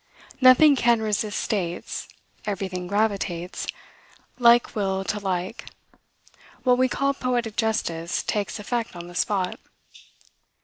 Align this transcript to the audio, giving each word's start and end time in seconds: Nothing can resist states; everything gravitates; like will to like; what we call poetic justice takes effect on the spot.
Nothing 0.41 0.75
can 0.75 0.99
resist 0.99 1.39
states; 1.39 2.07
everything 2.47 2.87
gravitates; 2.87 3.67
like 4.39 4.75
will 4.75 5.03
to 5.03 5.19
like; 5.19 5.65
what 6.63 6.79
we 6.79 6.89
call 6.89 7.13
poetic 7.13 7.55
justice 7.55 8.23
takes 8.23 8.57
effect 8.57 8.95
on 8.95 9.05
the 9.05 9.13
spot. 9.13 9.59